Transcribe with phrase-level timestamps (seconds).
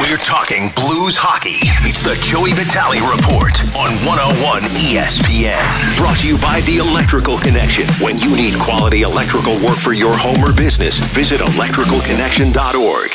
[0.00, 1.58] We're talking blues hockey.
[1.84, 5.96] It's the Joey Vitale Report on 101 ESPN.
[5.96, 7.86] Brought to you by The Electrical Connection.
[8.00, 13.10] When you need quality electrical work for your home or business, visit electricalconnection.org.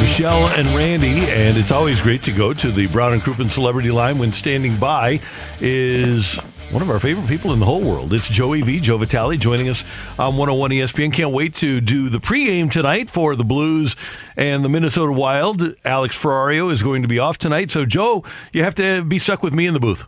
[0.00, 3.90] Michelle and Randy, and it's always great to go to the Brown and Crouppen Celebrity
[3.90, 5.20] Line when standing by
[5.60, 8.12] is one of our favorite people in the whole world.
[8.12, 9.84] It's Joey V, Joe Vitale, joining us
[10.18, 11.12] on 101 ESPN.
[11.12, 13.94] Can't wait to do the pregame tonight for the Blues
[14.36, 15.76] and the Minnesota Wild.
[15.84, 17.70] Alex Ferrario is going to be off tonight.
[17.70, 20.06] So, Joe, you have to be stuck with me in the booth.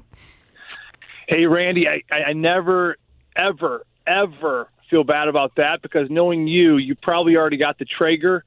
[1.29, 2.97] Hey, Randy, I, I never,
[3.37, 8.45] ever, ever feel bad about that because knowing you, you probably already got the Traeger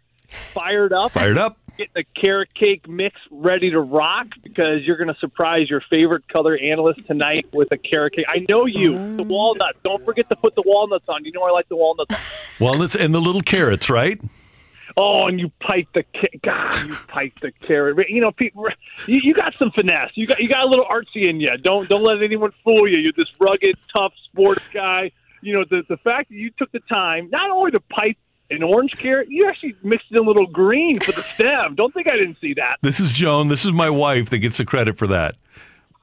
[0.53, 1.13] fired up.
[1.13, 1.57] Fired up.
[1.77, 6.27] Getting the carrot cake mix ready to rock because you're going to surprise your favorite
[6.27, 8.25] color analyst tonight with a carrot cake.
[8.27, 9.25] I know you, the oh.
[9.25, 9.79] walnuts.
[9.83, 11.25] Don't forget to put the walnuts on.
[11.25, 12.59] You know I like the walnuts.
[12.59, 14.21] Walnuts and the little carrots, right?
[14.97, 18.09] Oh, and you pipe the ca- God, you pipe the carrot.
[18.09, 18.67] You know, people,
[19.07, 20.11] you, you got some finesse.
[20.15, 21.55] You got you got a little artsy in you.
[21.57, 22.99] Don't don't let anyone fool you.
[22.99, 25.11] You're this rugged, tough sports guy.
[25.41, 28.17] You know the the fact that you took the time not only to pipe
[28.51, 31.75] an orange carrot, you actually mixed in a little green for the stem.
[31.75, 32.77] Don't think I didn't see that.
[32.81, 33.47] This is Joan.
[33.47, 35.35] This is my wife that gets the credit for that.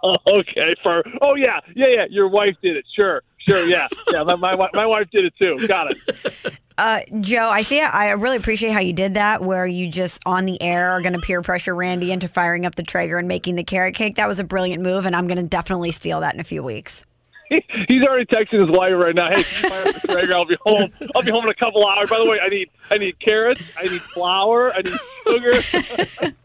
[0.03, 0.75] Oh, okay.
[0.83, 2.05] For oh yeah, yeah, yeah.
[2.09, 2.85] Your wife did it.
[2.95, 3.67] Sure, sure.
[3.67, 4.23] Yeah, yeah.
[4.23, 5.67] My my, my wife did it too.
[5.67, 6.55] Got it.
[6.79, 7.81] Uh, Joe, I see.
[7.81, 11.15] I really appreciate how you did that, where you just on the air are going
[11.15, 14.15] to peer pressure Randy into firing up the Traeger and making the carrot cake.
[14.15, 16.63] That was a brilliant move, and I'm going to definitely steal that in a few
[16.63, 17.05] weeks.
[17.89, 19.31] He's already texting his wife right now.
[19.31, 20.37] Hey, can you fire up the Traeger?
[20.37, 20.93] I'll be home.
[21.15, 22.11] I'll be home in a couple hours.
[22.11, 23.63] By the way, I need I need carrots.
[23.77, 24.73] I need flour.
[24.73, 26.35] I need sugar.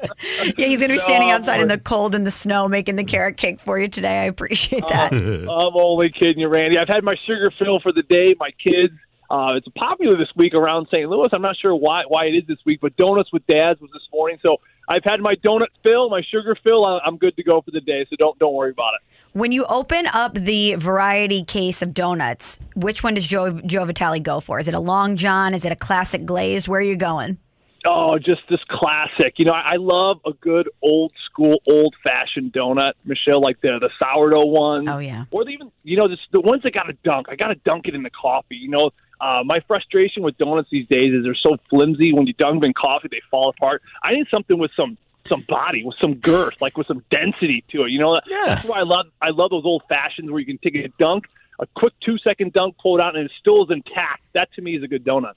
[0.57, 2.95] Yeah, he's going to be standing No, outside in the cold and the snow making
[2.95, 4.19] the carrot cake for you today.
[4.21, 5.13] I appreciate that.
[5.13, 6.77] I'm only kidding you, Randy.
[6.77, 8.35] I've had my sugar fill for the day.
[8.39, 8.93] My kids.
[9.29, 11.09] Uh, it's popular this week around St.
[11.09, 11.29] Louis.
[11.33, 14.07] I'm not sure why why it is this week, but donuts with dads was this
[14.13, 14.37] morning.
[14.45, 14.57] So
[14.87, 16.85] I've had my donut fill, my sugar fill.
[16.85, 18.05] I'm good to go for the day.
[18.09, 19.01] So don't don't worry about it.
[19.33, 24.19] When you open up the variety case of donuts, which one does Joe, Joe Vitale
[24.19, 24.59] go for?
[24.59, 25.55] Is it a Long John?
[25.55, 26.67] Is it a classic glazed?
[26.67, 27.39] Where are you going?
[27.85, 29.33] Oh, just this classic.
[29.37, 33.79] You know, I, I love a good old school, old fashioned donut, Michelle, like the
[33.81, 34.87] the sourdough ones.
[34.89, 35.25] Oh, yeah.
[35.31, 37.27] Or the, even you know, just the ones that got to dunk.
[37.29, 38.55] I got to dunk it in the coffee.
[38.55, 38.91] You know,
[39.21, 42.13] uh, my frustration with donuts these days is they're so flimsy.
[42.13, 43.81] When you dunk them in coffee, they fall apart.
[44.03, 44.97] I need something with some
[45.29, 47.91] some body, with some girth, like with some density to it.
[47.91, 48.43] You know, Yeah.
[48.55, 51.25] that's why I love I love those old fashions where you can take a dunk,
[51.59, 54.21] a quick two second dunk, pull it out, and it still is intact.
[54.33, 55.33] That to me is a good donut.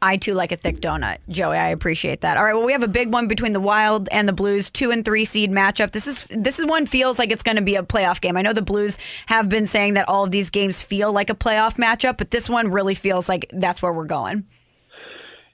[0.00, 1.56] I too like a thick donut, Joey.
[1.56, 2.36] I appreciate that.
[2.36, 4.90] All right, well, we have a big one between the Wild and the Blues, two
[4.90, 5.92] and three seed matchup.
[5.92, 8.36] This is this is one feels like it's going to be a playoff game.
[8.36, 11.34] I know the Blues have been saying that all of these games feel like a
[11.34, 14.46] playoff matchup, but this one really feels like that's where we're going.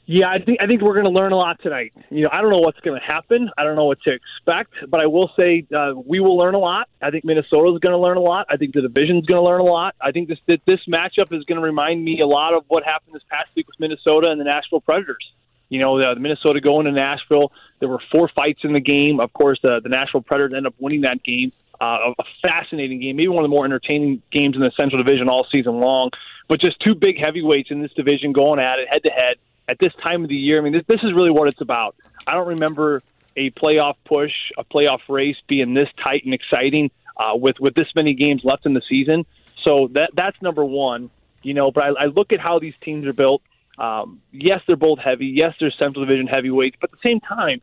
[0.07, 1.95] Yeah, I think I think we're going to learn a lot tonight.
[2.11, 3.49] You know, I don't know what's going to happen.
[3.57, 6.59] I don't know what to expect, but I will say uh, we will learn a
[6.59, 6.89] lot.
[7.01, 8.47] I think Minnesota is going to learn a lot.
[8.51, 9.95] I think the division is going to learn a lot.
[10.03, 13.15] I think this this matchup is going to remind me a lot of what happened
[13.15, 15.25] this past week with Minnesota and the Nashville Predators.
[15.71, 17.51] You know, the, Minnesota going to Nashville.
[17.81, 19.21] There were four fights in the game.
[19.21, 21.53] Of course, the, the Nashville Predators ended up winning that game.
[21.81, 25.29] Uh, a fascinating game, maybe one of the more entertaining games in the Central Division
[25.29, 26.11] all season long.
[26.47, 29.37] But just two big heavyweights in this division going at it head to head
[29.69, 30.59] at this time of the year.
[30.59, 31.97] I mean, this, this is really what it's about.
[32.27, 33.03] I don't remember
[33.37, 37.89] a playoff push, a playoff race being this tight and exciting uh, with with this
[37.95, 39.27] many games left in the season.
[39.65, 41.11] So that that's number one.
[41.43, 43.43] You know, but I, I look at how these teams are built.
[43.79, 45.27] Um, yes, they're both heavy.
[45.27, 47.61] Yes, they're Central Division heavyweights, but at the same time,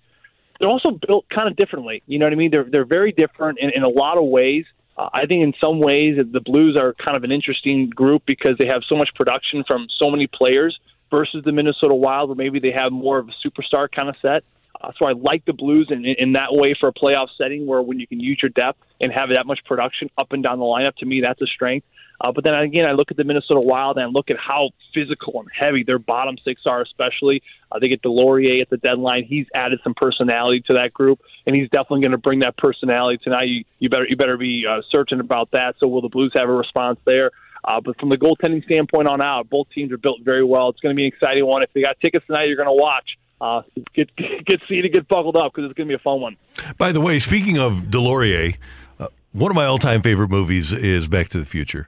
[0.60, 2.04] they're also built kind of differently.
[2.06, 2.52] You know what I mean?
[2.52, 4.66] They're they're very different in, in a lot of ways.
[4.98, 8.58] Uh, I think in some ways the Blues are kind of an interesting group because
[8.60, 10.78] they have so much production from so many players
[11.12, 14.44] versus the Minnesota Wild, where maybe they have more of a superstar kind of set.
[14.80, 17.82] Uh, so I like the Blues in, in that way for a playoff setting where
[17.82, 20.66] when you can use your depth and have that much production up and down the
[20.66, 21.86] lineup, to me that's a strength.
[22.20, 24.70] Uh, but then again, I look at the Minnesota Wild and I look at how
[24.94, 27.42] physical and heavy their bottom six are, especially.
[27.72, 29.24] Uh, they get Deslauriers at the deadline.
[29.24, 33.20] He's added some personality to that group, and he's definitely going to bring that personality
[33.24, 33.48] tonight.
[33.48, 35.76] You, you better you better be uh, certain about that.
[35.80, 37.32] So will the Blues have a response there?
[37.64, 40.70] Uh, but from the goaltending standpoint on out, both teams are built very well.
[40.70, 41.62] It's going to be an exciting one.
[41.64, 43.18] If you got tickets tonight, you're going to watch.
[43.40, 43.62] Uh,
[43.94, 44.10] get
[44.46, 46.38] get seated, get buckled up because it's going to be a fun one.
[46.78, 48.58] By the way, speaking of Deslauriers,
[49.00, 51.88] uh, one of my all-time favorite movies is Back to the Future.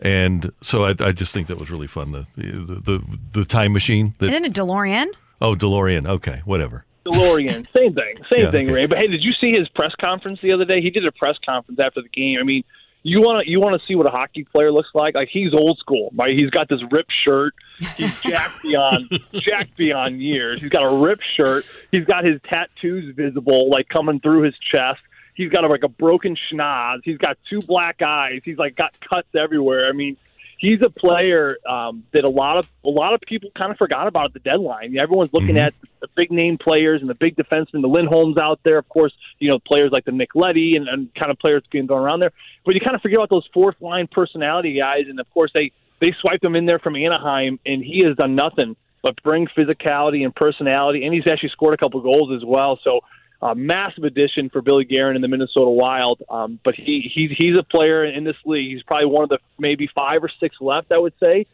[0.00, 2.12] And so I, I just think that was really fun.
[2.12, 4.14] The the the, the time machine.
[4.18, 5.06] That, Isn't it DeLorean?
[5.40, 6.06] oh, DeLorean.
[6.08, 6.84] Okay, whatever.
[7.06, 8.72] DeLorean, same thing, same Yeah, thing, okay.
[8.74, 8.86] Ray.
[8.86, 10.80] But hey, did you see his press conference the other day?
[10.80, 12.38] He did a press conference after the game.
[12.40, 12.64] I mean,
[13.06, 15.14] you want to you want to see what a hockey player looks like?
[15.14, 16.34] Like he's old school, right?
[16.38, 17.54] He's got this ripped shirt.
[17.96, 20.60] He's jacked beyond jacked beyond years.
[20.60, 21.66] He's got a ripped shirt.
[21.92, 25.00] He's got his tattoos visible, like coming through his chest.
[25.34, 27.00] He's got a, like a broken schnoz.
[27.04, 28.40] He's got two black eyes.
[28.42, 29.86] He's like got cuts everywhere.
[29.86, 30.16] I mean,
[30.64, 34.06] he's a player um, that a lot of a lot of people kind of forgot
[34.06, 34.96] about at the deadline.
[34.96, 38.78] Everyone's looking at the big name players and the big defensemen, the Lindholms out there,
[38.78, 39.12] of course.
[39.38, 42.20] You know, players like the Nick Leddy and, and kind of players being thrown around
[42.20, 42.32] there.
[42.64, 45.72] But you kind of forget about those fourth line personality guys, and of course they
[46.00, 50.24] they swiped him in there from Anaheim, and he has done nothing but bring physicality
[50.24, 52.78] and personality, and he's actually scored a couple goals as well.
[52.82, 53.00] So.
[53.42, 57.58] Uh, massive addition for Billy Guerin in the Minnesota Wild, um, but he he's he's
[57.58, 58.72] a player in this league.
[58.72, 61.46] He's probably one of the maybe five or six left, I would say,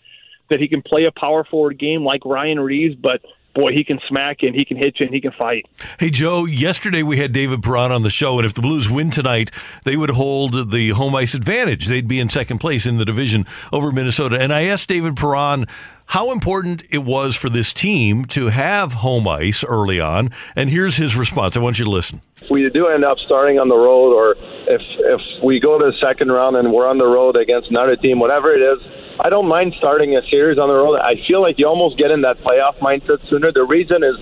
[0.50, 3.22] that he can play a power forward game like Ryan Reaves, but
[3.54, 5.66] boy, he can smack and he can hit you and he can fight.
[5.98, 9.10] Hey, Joe, yesterday we had David Perron on the show, and if the Blues win
[9.10, 9.50] tonight,
[9.84, 11.86] they would hold the home ice advantage.
[11.86, 14.38] They'd be in second place in the division over Minnesota.
[14.40, 15.66] And I asked David Perron
[16.06, 20.96] how important it was for this team to have home ice early on, and here's
[20.96, 21.56] his response.
[21.56, 22.20] I want you to listen.
[22.42, 24.34] if we do end up starting on the road or
[24.66, 27.94] if if we go to the second round and we're on the road against another
[27.94, 28.82] team, whatever it is,
[29.22, 30.98] I don't mind starting a series on the road.
[30.98, 33.52] I feel like you almost get in that playoff mindset sooner.
[33.52, 34.16] The reason is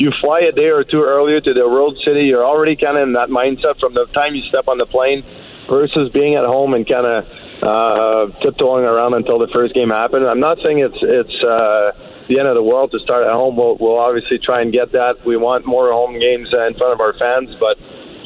[0.00, 3.04] you fly a day or two earlier to the world city, you're already kind of
[3.04, 5.24] in that mindset from the time you step on the plane
[5.68, 10.26] versus being at home and kind of uh, tiptoeing around until the first game happens.
[10.26, 11.92] I'm not saying it's it's uh,
[12.26, 13.56] the end of the world to start at home.
[13.56, 15.24] We'll, we'll obviously try and get that.
[15.24, 17.78] We want more home games in front of our fans, but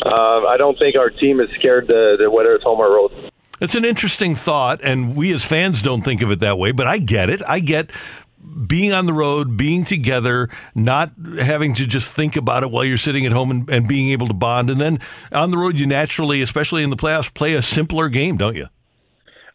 [0.07, 3.34] uh, I don't think our team is scared to, to whether it's home or road.
[3.61, 6.87] It's an interesting thought, and we as fans don't think of it that way, but
[6.87, 7.41] I get it.
[7.47, 7.91] I get
[8.67, 12.99] being on the road, being together, not having to just think about it while you're
[12.99, 14.71] sitting at home and, and being able to bond.
[14.71, 15.01] And then
[15.33, 18.67] on the road, you naturally, especially in the playoffs, play a simpler game, don't you?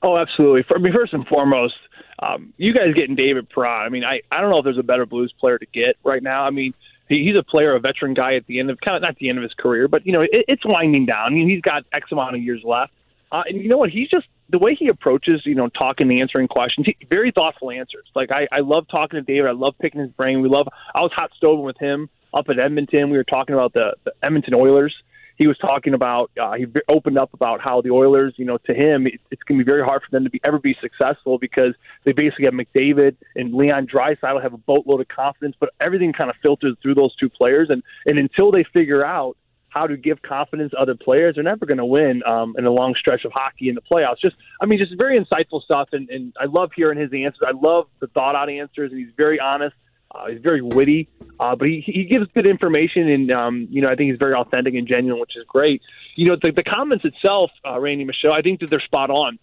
[0.02, 0.64] Oh, absolutely.
[0.64, 1.76] For, I mean, first and foremost,
[2.20, 3.86] um, you guys getting David Perron.
[3.86, 6.24] I mean, I, I don't know if there's a better Blues player to get right
[6.24, 6.44] now.
[6.44, 6.74] I mean,
[7.08, 9.30] he, he's a player, a veteran guy at the end of kind of not the
[9.30, 11.28] end of his career, but you know, it, it's winding down.
[11.28, 12.94] I mean, he's got X amount of years left,
[13.32, 13.90] uh, and you know what?
[13.90, 16.88] He's just the way he approaches, you know, talking, and answering questions.
[16.88, 18.06] He, very thoughtful answers.
[18.16, 19.48] Like I, I love talking to David.
[19.48, 20.42] I love picking his brain.
[20.42, 20.68] We love.
[20.94, 23.10] I was hot stoving with him up at Edmonton.
[23.10, 24.96] We were talking about the, the Edmonton Oilers
[25.40, 28.74] he was talking about uh, he opened up about how the Oilers, you know, to
[28.74, 31.40] him it, it's going to be very hard for them to be ever be successful
[31.40, 31.74] because
[32.04, 36.30] they basically have McDavid and Leon Draisaitl have a boatload of confidence, but everything kind
[36.30, 39.38] of filters through those two players, and and until they figure out
[39.70, 42.72] how to give confidence to other players, they're never going to win um, in a
[42.72, 44.20] long stretch of hockey in the playoffs.
[44.22, 47.42] Just, I mean, just very insightful stuff, and, and I love hearing his answers.
[47.48, 49.76] I love the thought out answers, and he's very honest.
[50.14, 51.08] Uh, he's very witty,
[51.40, 54.34] uh, but he, he gives good information, and um, you know I think he's very
[54.34, 55.84] authentic and genuine, which is great.
[56.16, 59.38] You know the, the comments itself, uh, Randy Michelle, I think that they're spot on.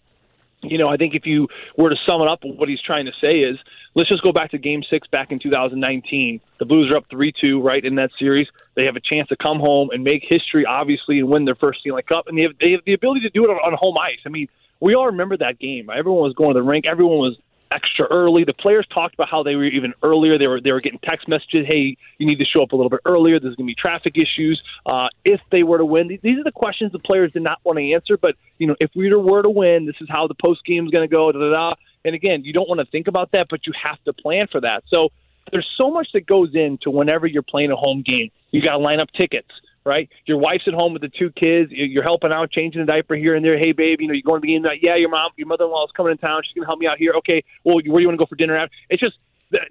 [0.63, 1.47] You know, I think if you
[1.77, 3.57] were to sum it up, what he's trying to say is,
[3.93, 6.41] let's just go back to Game Six back in 2019.
[6.57, 8.47] The Blues are up three-two, right in that series.
[8.75, 11.81] They have a chance to come home and make history, obviously, and win their first
[11.81, 13.95] Stanley Cup, and they have, they have the ability to do it on, on home
[14.01, 14.19] ice.
[14.25, 14.47] I mean,
[14.79, 15.89] we all remember that game.
[15.95, 16.85] Everyone was going to the rink.
[16.87, 17.37] Everyone was
[17.71, 18.43] extra early.
[18.43, 20.37] The players talked about how they were even earlier.
[20.37, 22.89] They were they were getting text messages, "Hey, you need to show up a little
[22.89, 23.39] bit earlier.
[23.39, 26.51] There's going to be traffic issues." Uh, if they were to win, these are the
[26.51, 28.17] questions the players did not want to answer.
[28.17, 30.91] But you know, if we were to win, this is how the post game is
[30.91, 31.31] going to go.
[31.31, 31.73] Da, da, da.
[32.05, 34.61] And again, you don't want to think about that, but you have to plan for
[34.61, 34.83] that.
[34.87, 35.09] So
[35.51, 38.31] there's so much that goes into whenever you're playing a home game.
[38.51, 39.49] You got to line up tickets
[39.87, 40.09] right?
[40.25, 41.71] Your wife's at home with the two kids.
[41.71, 43.57] You're helping out, changing the diaper here and there.
[43.57, 44.79] Hey, babe, you know, you're going to be in tonight.
[44.83, 46.41] Yeah, your mom, your mother-in-law is coming in town.
[46.43, 47.13] She's going to help me out here.
[47.19, 48.57] Okay, well, where do you want to go for dinner?
[48.57, 48.75] After?
[48.89, 49.17] It's just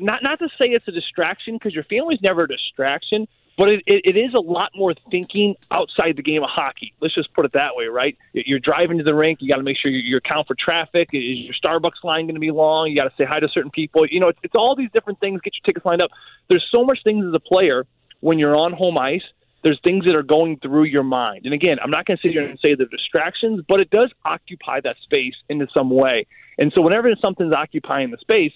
[0.00, 3.82] not not to say it's a distraction because your family's never a distraction, but it,
[3.86, 6.94] it, it is a lot more thinking outside the game of hockey.
[7.00, 8.16] Let's just put it that way, right?
[8.32, 9.38] You're driving to the rink.
[9.42, 11.10] You got to make sure you account for traffic.
[11.12, 12.88] Is your Starbucks line going to be long?
[12.88, 14.06] You got to say hi to certain people.
[14.08, 15.40] You know, it's, it's all these different things.
[15.42, 16.10] Get your tickets lined up.
[16.48, 17.86] There's so much things as a player
[18.20, 19.22] when you're on home ice
[19.66, 21.40] there's things that are going through your mind.
[21.44, 24.12] And again, I'm not going to sit here and say they're distractions, but it does
[24.24, 26.28] occupy that space into some way.
[26.56, 28.52] And so whenever something's occupying the space,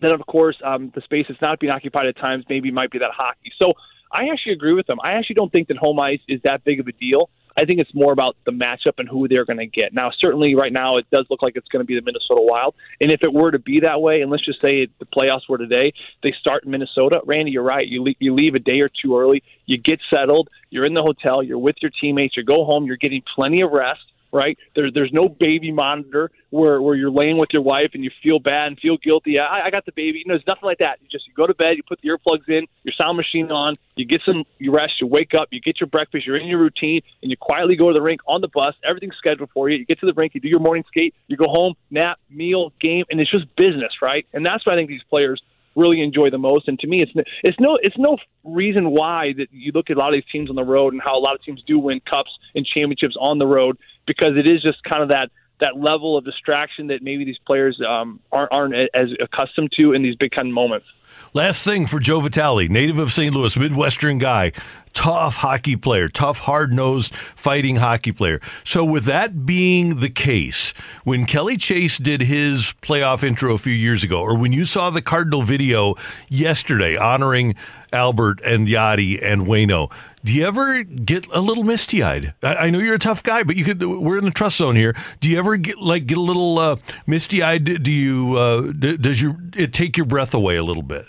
[0.00, 3.00] then of course um, the space that's not being occupied at times maybe might be
[3.00, 3.52] that hockey.
[3.60, 3.74] So
[4.10, 4.96] I actually agree with them.
[5.04, 7.28] I actually don't think that home ice is that big of a deal.
[7.56, 9.92] I think it's more about the matchup and who they're going to get.
[9.92, 12.74] Now, certainly right now it does look like it's going to be the Minnesota Wild.
[13.00, 15.58] And if it were to be that way, and let's just say the playoffs were
[15.58, 15.92] today,
[16.22, 17.20] they start in Minnesota.
[17.24, 17.86] Randy, you're right.
[17.86, 19.42] You leave, you leave a day or two early.
[19.66, 20.48] You get settled.
[20.70, 21.42] You're in the hotel.
[21.42, 22.36] You're with your teammates.
[22.36, 22.86] You go home.
[22.86, 24.58] You're getting plenty of rest right?
[24.74, 28.38] There's there's no baby monitor where where you're laying with your wife and you feel
[28.38, 29.38] bad and feel guilty.
[29.38, 30.18] I, I got the baby.
[30.18, 30.98] You know, there's nothing like that.
[31.00, 33.76] You just you go to bed, you put the earplugs in, your sound machine on,
[33.96, 36.58] you get some you rest, you wake up, you get your breakfast, you're in your
[36.58, 38.74] routine, and you quietly go to the rink on the bus.
[38.88, 39.78] Everything's scheduled for you.
[39.78, 42.72] You get to the rink, you do your morning skate, you go home, nap, meal,
[42.80, 44.26] game, and it's just business, right?
[44.32, 45.40] And that's what I think these players
[45.76, 46.68] really enjoy the most.
[46.68, 47.12] And to me, it's
[47.42, 50.50] it's no it's no reason why that you look at a lot of these teams
[50.50, 53.38] on the road and how a lot of teams do win cups and championships on
[53.38, 57.24] the road because it is just kind of that that level of distraction that maybe
[57.24, 60.86] these players um, aren't, aren't as accustomed to in these big kind of moments.
[61.32, 63.34] Last thing for Joe Vitale, native of St.
[63.34, 64.52] Louis, Midwestern guy,
[64.92, 68.40] tough hockey player, tough, hard nosed fighting hockey player.
[68.64, 70.72] So, with that being the case,
[71.04, 74.90] when Kelly Chase did his playoff intro a few years ago, or when you saw
[74.90, 75.94] the Cardinal video
[76.28, 77.54] yesterday honoring
[77.92, 79.90] Albert and Yadi and Waino,
[80.24, 82.34] do you ever get a little misty eyed?
[82.42, 83.82] I, I, know you're a tough guy, but you could.
[83.82, 84.94] We're in the trust zone here.
[85.20, 87.82] Do you ever get like get a little uh, misty eyed?
[87.82, 88.36] Do you?
[88.36, 91.06] Uh, does your it take your breath away a little bit?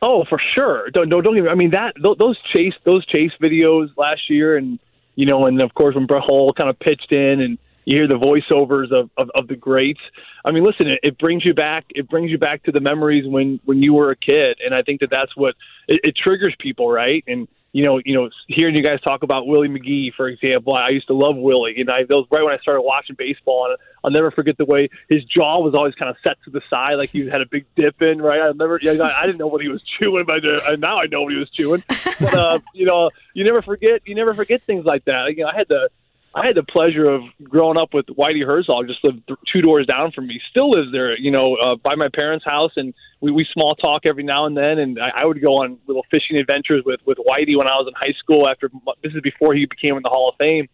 [0.00, 0.90] Oh, for sure.
[0.90, 1.50] Don't don't, don't get me.
[1.50, 4.78] I mean that those chase those chase videos last year, and
[5.16, 8.06] you know, and of course when Brett Hull kind of pitched in, and you hear
[8.06, 10.00] the voiceovers of, of, of the greats.
[10.44, 11.86] I mean, listen, it, it brings you back.
[11.90, 14.82] It brings you back to the memories when when you were a kid, and I
[14.82, 15.54] think that that's what
[15.88, 17.24] it, it triggers people, right?
[17.26, 20.88] And you know, you know, hearing you guys talk about Willie McGee, for example, I
[20.88, 23.76] used to love Willie, and I that was right when I started watching baseball, and
[24.02, 26.94] I'll never forget the way his jaw was always kind of set to the side,
[26.94, 28.40] like he had a big dip in, right?
[28.40, 30.42] I never, yeah, I didn't know what he was chewing, but
[30.78, 31.84] now I know what he was chewing.
[31.88, 35.34] But uh, you know, you never forget, you never forget things like that.
[35.36, 35.90] You know, I had the
[36.38, 40.12] I had the pleasure of growing up with Whitey Herzog, just lived two doors down
[40.12, 40.40] from me.
[40.50, 44.02] Still lives there, you know, uh, by my parents' house, and we, we small talk
[44.08, 44.78] every now and then.
[44.78, 47.88] And I, I would go on little fishing adventures with with Whitey when I was
[47.88, 48.48] in high school.
[48.48, 48.70] After
[49.02, 50.68] this is before he became in the Hall of Fame,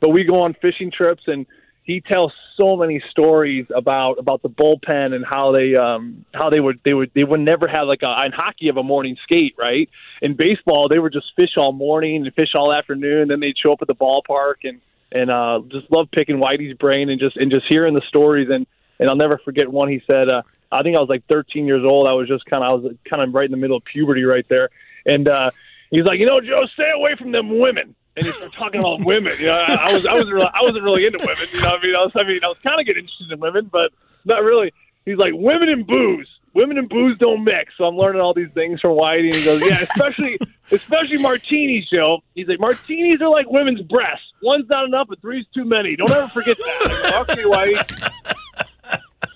[0.00, 1.44] but we go on fishing trips, and
[1.82, 6.60] he tells so many stories about about the bullpen and how they um how they
[6.60, 9.54] would they would they would never have like a in hockey of a morning skate
[9.58, 9.88] right
[10.22, 13.72] in baseball they would just fish all morning and fish all afternoon then they'd show
[13.72, 14.80] up at the ballpark and
[15.12, 18.48] and uh, just love picking Whitey's brain and just and just hearing the stories.
[18.50, 18.66] And
[18.98, 21.84] and I'll never forget one he said uh, I think I was like 13 years
[21.84, 22.08] old.
[22.08, 24.24] I was just kind of I was kind of right in the middle of puberty
[24.24, 24.70] right there.
[25.06, 25.50] And uh,
[25.90, 27.94] he's like you know Joe stay away from them women.
[28.16, 29.32] And he started talking about women.
[29.38, 31.82] You know I, was I wasn't really, I wasn't really into women you know I
[31.82, 31.94] mean?
[31.96, 33.92] I was I mean I was kind of getting interested in women but
[34.24, 34.72] not really.
[35.06, 37.74] He's like women and booze women and booze don't mix.
[37.76, 39.26] So I'm learning all these things from Whitey.
[39.26, 40.38] And he goes, yeah, especially
[40.70, 42.20] especially martinis, Joe.
[42.34, 44.24] He's like, martinis are like women's breasts.
[44.42, 45.96] One's not enough, but three's too many.
[45.96, 47.02] Don't ever forget that.
[47.04, 48.10] I go, okay, Whitey.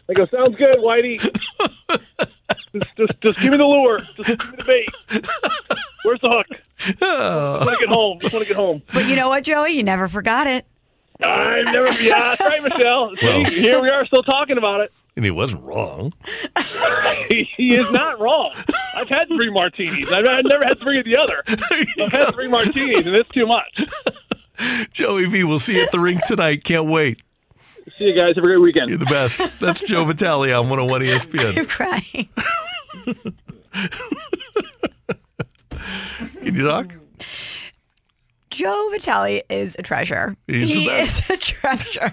[0.09, 1.19] I go, sounds good, Whitey.
[2.73, 3.99] Just, just, just give me the lure.
[4.17, 5.25] Just give me the bait.
[6.05, 6.47] Where's the hook?
[7.01, 8.19] I want to get home.
[8.23, 8.83] I want to get home.
[8.93, 9.73] But you know what, Joey?
[9.73, 10.67] You never forgot it.
[11.23, 11.91] I've never.
[12.03, 13.15] Yeah, that's right, Michelle.
[13.17, 14.93] See, well, here we are, still talking about it.
[15.17, 16.13] And he wasn't wrong.
[17.29, 18.53] he is not wrong.
[18.97, 20.11] I've had three martinis.
[20.11, 21.43] I've, I've never had three of the other.
[21.47, 22.09] I've go.
[22.11, 23.87] had three martinis, and it's too much.
[24.93, 26.65] Joey V, we'll see you at the rink tonight.
[26.65, 27.23] Can't wait.
[27.99, 28.35] See you guys.
[28.35, 28.89] Have a great weekend.
[28.89, 29.61] You're the best.
[29.61, 31.59] That's Joe Vitale on 101 ESPN.
[31.59, 32.29] I'm crying.
[36.43, 36.95] Can you talk?
[38.51, 40.37] Joe Vitale is a treasure.
[40.47, 42.13] He's he is a treasure.